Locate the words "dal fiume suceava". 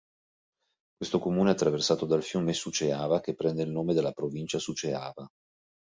2.07-3.19